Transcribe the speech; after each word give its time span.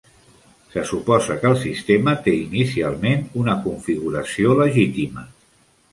Se 0.75 0.83
suposa 0.91 1.35
que 1.43 1.47
el 1.49 1.59
sistema 1.65 2.15
té 2.29 2.35
inicialment 2.39 3.23
una 3.43 3.59
configuració 3.67 4.57
legítima. 4.65 5.29